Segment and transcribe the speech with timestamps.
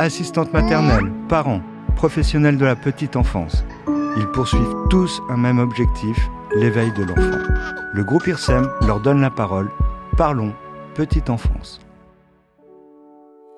[0.00, 1.60] Assistantes maternelles, parents,
[1.94, 3.64] professionnels de la petite enfance,
[4.16, 6.16] ils poursuivent tous un même objectif,
[6.56, 7.52] l'éveil de l'enfant.
[7.92, 9.70] Le groupe IRSEM leur donne la parole.
[10.16, 10.54] Parlons
[10.94, 11.82] petite enfance.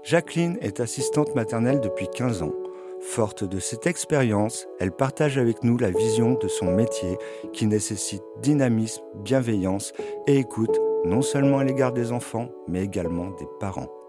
[0.02, 2.54] Jacqueline est assistante maternelle depuis 15 ans.
[3.00, 7.18] Forte de cette expérience, elle partage avec nous la vision de son métier
[7.52, 9.92] qui nécessite dynamisme, bienveillance
[10.26, 14.01] et écoute non seulement à l'égard des enfants, mais également des parents.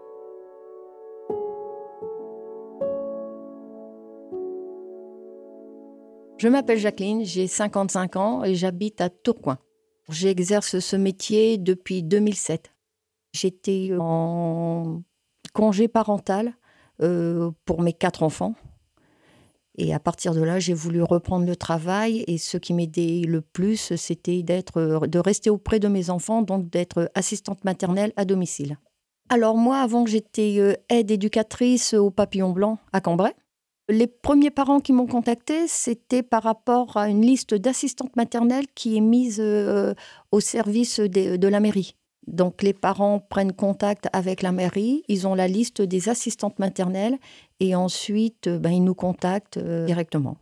[6.44, 9.56] Je m'appelle Jacqueline, j'ai 55 ans et j'habite à Tourcoing.
[10.10, 12.70] J'exerce ce métier depuis 2007.
[13.32, 15.00] J'étais en
[15.54, 16.52] congé parental
[17.00, 18.56] euh, pour mes quatre enfants.
[19.78, 22.24] Et à partir de là, j'ai voulu reprendre le travail.
[22.26, 26.68] Et ce qui m'aidait le plus, c'était d'être, de rester auprès de mes enfants, donc
[26.68, 28.76] d'être assistante maternelle à domicile.
[29.30, 33.34] Alors moi, avant, j'étais euh, aide éducatrice au Papillon Blanc à Cambrai.
[33.88, 38.96] Les premiers parents qui m'ont contacté, c'était par rapport à une liste d'assistantes maternelles qui
[38.96, 39.94] est mise euh,
[40.32, 41.94] au service de la mairie.
[42.26, 47.18] Donc les parents prennent contact avec la mairie, ils ont la liste des assistantes maternelles
[47.60, 50.38] et ensuite ben, ils nous contactent euh, directement.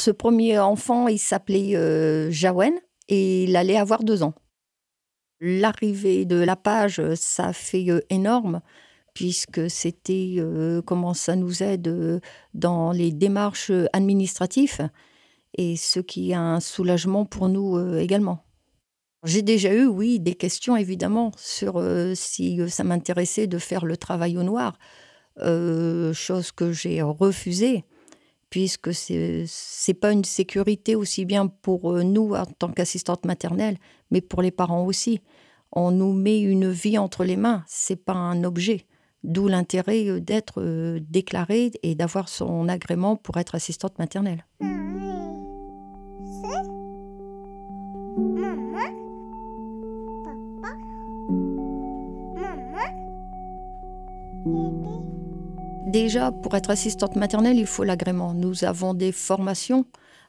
[0.00, 2.74] Ce premier enfant, il s'appelait euh, Jawen
[3.08, 4.34] et il allait avoir deux ans.
[5.40, 8.60] L'arrivée de la page, ça fait euh, énorme
[9.14, 10.36] puisque c'était
[10.86, 12.20] comment ça nous aide
[12.54, 14.88] dans les démarches administratives
[15.56, 18.44] et ce qui est un soulagement pour nous également.
[19.24, 23.84] J'ai déjà eu, oui, des questions évidemment sur euh, si euh, ça m'intéressait de faire
[23.84, 24.78] le travail au noir,
[25.40, 27.84] euh, chose que j'ai refusée,
[28.48, 29.44] puisque c'est
[29.88, 33.78] n'est pas une sécurité aussi bien pour nous en tant qu'assistante maternelle,
[34.12, 35.20] mais pour les parents aussi.
[35.72, 38.86] On nous met une vie entre les mains, c'est pas un objet.
[39.24, 44.44] D'où l'intérêt d'être déclaré et d'avoir son agrément pour être assistante maternelle.
[55.88, 58.34] Déjà, pour être assistante maternelle, il faut l'agrément.
[58.34, 59.86] Nous avons des formations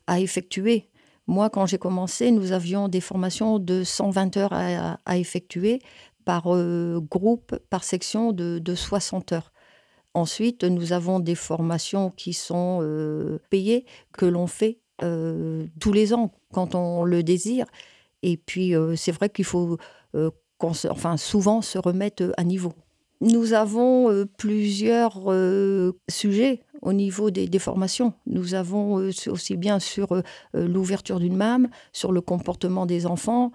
[0.08, 0.90] à effectuer.
[1.28, 5.82] Moi, quand j'ai commencé, nous avions des formations de 120 heures à, effectuer
[6.30, 9.52] par euh, groupe, par section de, 60 heures.
[10.14, 16.14] Ensuite, nous avons des formations qui sont euh, payées, que l'on fait euh, tous les
[16.14, 17.66] ans quand on le désire.
[18.22, 19.78] Et puis, c'est vrai qu'il faut
[20.62, 22.74] enfin, souvent se remettre à niveau.
[23.22, 25.34] Nous avons plusieurs
[26.12, 28.14] sujets au niveau des, formations.
[28.28, 30.22] Nous avons aussi bien sur
[30.54, 33.52] l'ouverture d'une MAM, sur le comportement des enfants,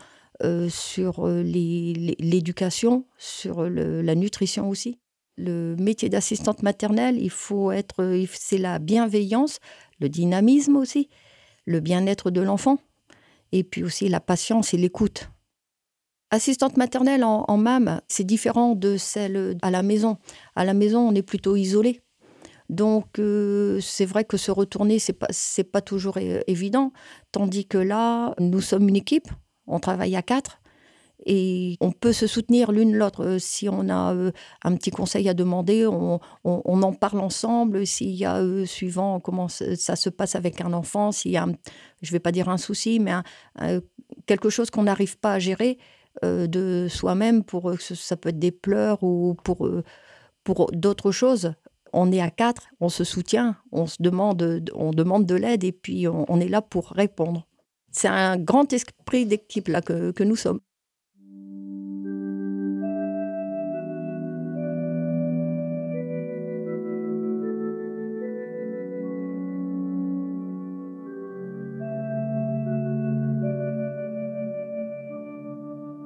[0.69, 4.99] sur l'éducation, sur la nutrition aussi.
[5.37, 9.59] Le métier d'assistante maternelle, il faut être, c'est la bienveillance,
[9.99, 11.09] le dynamisme aussi,
[11.65, 12.79] le bien-être de l'enfant,
[13.51, 15.31] et puis aussi la patience et l'écoute.
[16.31, 20.19] Assistante maternelle en, MAM, c'est différent de celle à la maison.
[20.57, 22.01] À la maison, on est plutôt isolé.
[22.71, 25.29] Donc, euh, c'est vrai que se retourner, c'est pas,
[25.73, 26.93] pas toujours évident.
[27.31, 29.29] Tandis que là, nous sommes une équipe,
[29.67, 30.61] on travaille à quatre
[31.27, 33.25] et on peut se soutenir l'une l'autre.
[33.25, 34.33] Euh, si on a euh,
[34.63, 37.87] un petit conseil à demander, on, en parle ensemble.
[37.87, 41.47] S'il y a, suivant comment ça se passe avec un enfant, s'il y a,
[42.03, 43.13] je ne vais pas dire un souci, mais
[44.27, 45.79] quelque chose qu'on n'arrive pas à gérer,
[46.23, 49.83] euh, de soi-même, pour euh, ça peut être des pleurs ou pour, euh,
[50.45, 51.55] pour d'autres choses.
[51.93, 55.73] On est à quatre, on se soutient, on se demande, on demande de l'aide et
[55.73, 57.47] puis on, est là pour répondre.
[57.97, 60.61] C'est un grand esprit d'équipe là que nous sommes.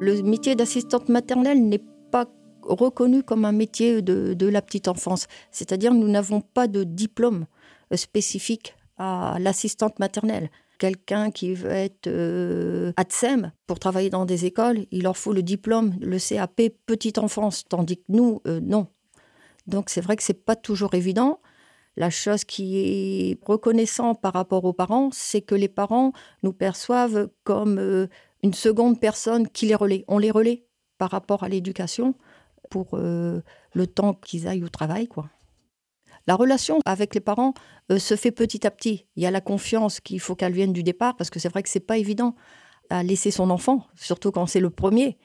[0.01, 2.27] Le métier d'assistante maternelle n'est pas
[2.63, 5.27] reconnu comme un métier de, la petite enfance.
[5.51, 7.47] C'est-à-dire nous n'avons pas de diplôme
[7.93, 10.51] euh, spécifique à l'assistante maternelle.
[10.79, 15.43] Quelqu'un qui veut être euh, ATSEM pour travailler dans des écoles, il leur faut le
[15.43, 18.87] diplôme, le CAP petite enfance, tandis que nous, euh, non.
[19.67, 21.41] Donc c'est vrai que c'est pas toujours évident.
[21.97, 26.13] La chose qui est reconnaissant par rapport aux parents, c'est que les parents
[26.45, 28.09] nous perçoivent comme
[28.43, 30.05] une seconde personne qui les relaie.
[30.07, 30.65] On les relaie
[30.99, 32.15] par rapport à l'éducation
[32.71, 33.41] pour euh,
[33.75, 35.09] le temps qu'ils aillent au travail.
[35.09, 35.31] quoi.
[36.29, 37.55] La relation avec les parents
[37.91, 39.07] euh, se fait petit à petit.
[39.17, 41.63] Il y a la confiance qu'il faut qu'elle vienne du départ, parce que c'est vrai
[41.63, 42.35] que c'est pas évident
[42.91, 45.17] à laisser son enfant, surtout quand c'est le premier.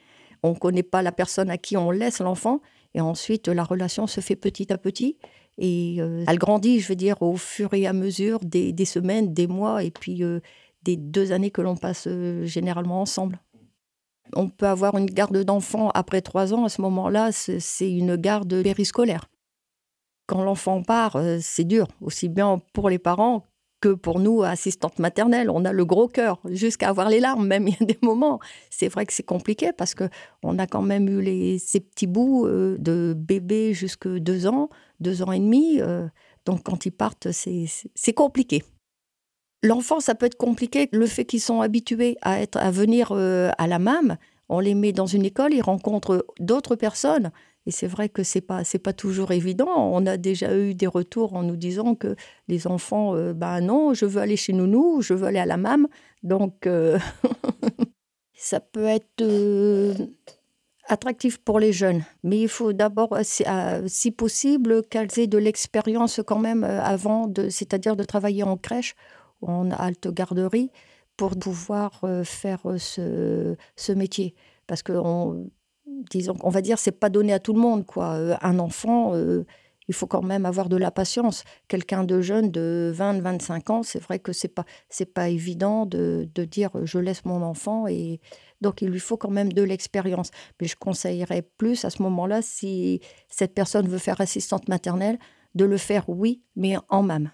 [0.43, 2.61] On ne connaît pas la personne à qui on laisse l'enfant.
[2.93, 5.17] Et ensuite, la relation se fait petit à petit.
[5.57, 9.47] Et euh, elle grandit, je veux dire, au fur et à mesure des, semaines, des
[9.47, 10.39] mois, et puis euh,
[10.83, 12.07] des deux années que l'on passe
[12.43, 13.41] généralement ensemble.
[14.37, 16.63] On peut avoir une garde d'enfant après trois ans.
[16.63, 19.27] À ce moment-là, c'est une garde périscolaire.
[20.33, 23.45] Quand l'enfant part, c'est dur, aussi bien pour les parents
[23.81, 27.67] que pour nous, assistantes maternelles, on a le gros cœur, jusqu'à avoir les larmes, même
[27.67, 28.39] il y a des moments.
[28.71, 30.05] C'est vrai que c'est compliqué parce que
[30.41, 34.69] on a quand même eu les, ces petits bouts euh, de bébé jusque deux ans,
[34.99, 35.79] deux ans et demi.
[35.81, 36.07] Euh,
[36.47, 38.63] donc quand ils partent, c'est compliqué.
[39.61, 40.89] L'enfant, ça peut être compliqué.
[40.93, 44.17] Le fait qu'ils sont habitués à, être, à venir euh, à la MAM,
[44.49, 47.31] on les met dans une école, ils rencontrent d'autres personnes.
[47.65, 49.69] Et c'est vrai que c'est pas pas toujours évident.
[49.75, 52.15] On a déjà eu des retours en nous disant que
[52.47, 55.87] les enfants, ben non, je veux aller chez nounou, je veux aller à la MAM.
[56.23, 56.99] Donc euh,
[58.33, 59.93] ça peut être euh,
[60.87, 63.17] attractif pour les jeunes, mais il faut d'abord,
[63.87, 68.95] si possible, qu'elles aient de l'expérience quand même avant, c'est-à-dire de travailler en crèche
[69.41, 70.71] ou en halte garderie
[71.15, 73.55] pour pouvoir faire ce,
[73.93, 74.35] métier.
[74.67, 74.93] Parce que
[75.85, 78.13] disons, on va dire, c'est pas donné à tout le monde, quoi.
[78.13, 79.45] Euh, un enfant, euh,
[79.87, 81.43] il faut quand même avoir de la patience.
[81.67, 85.85] Quelqu'un de jeune, de 20, 25 ans, c'est vrai que c'est pas, c'est pas évident
[85.85, 88.21] de, de, dire je laisse mon enfant et
[88.61, 90.31] donc il lui faut quand même de l'expérience.
[90.61, 95.19] Mais je conseillerais plus à ce moment-là, si cette personne veut faire assistante maternelle,
[95.55, 97.31] de le faire, oui, mais en même.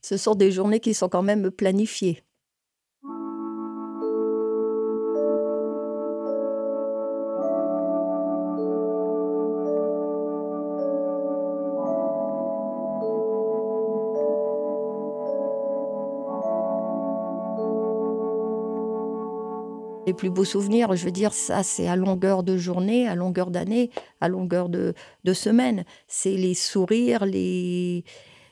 [0.00, 2.22] Ce sont des journées qui sont quand même planifiées.
[20.06, 23.50] Les plus beaux souvenirs, je veux dire, ça, c'est à longueur de journée, à longueur
[23.50, 24.94] d'année, à longueur de,
[25.34, 25.84] semaine.
[26.08, 28.04] C'est les sourires, les,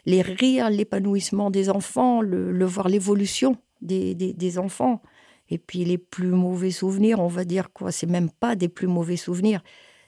[0.05, 5.01] les rires, l'épanouissement des enfants, le, voir l'évolution des, des, enfants.
[5.49, 8.87] Et puis les plus mauvais souvenirs, on va dire quoi, c'est même pas des plus
[8.87, 9.63] mauvais souvenirs.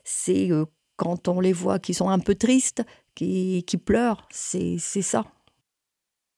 [0.05, 0.67] C'est euh,
[0.97, 2.83] quand on les voit qui sont un peu tristes,
[3.15, 5.25] qui, qui pleurent, c'est ça.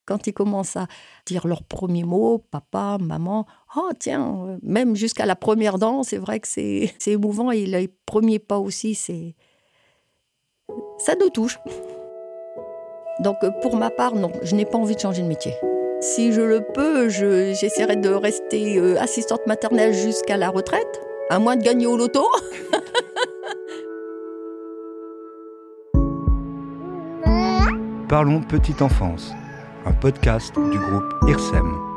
[0.04, 0.86] Quand ils commencent à
[1.26, 3.46] dire leurs premiers mots, papa, maman,
[3.76, 7.50] oh tiens, même jusqu'à la première dent, c'est vrai que c'est émouvant.
[7.50, 9.34] Et les premiers pas aussi, c'est.
[10.98, 11.58] Ça nous touche.
[13.20, 15.52] Donc pour ma part, non, je n'ai pas envie de changer de métier.
[16.00, 21.00] Si je le peux, j'essaierai de rester euh, assistante maternelle jusqu'à la retraite,
[21.30, 22.26] à moins de gagner au loto.
[28.08, 29.32] Parlons petite enfance
[29.84, 31.92] un podcast du groupe IRSEM.